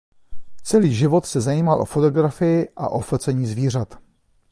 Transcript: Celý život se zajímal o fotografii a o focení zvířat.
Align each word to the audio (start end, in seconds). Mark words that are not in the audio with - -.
Celý 0.63 0.93
život 0.95 1.25
se 1.25 1.41
zajímal 1.41 1.81
o 1.81 1.85
fotografii 1.85 2.69
a 2.75 2.89
o 2.89 2.99
focení 2.99 3.45
zvířat. 3.47 3.97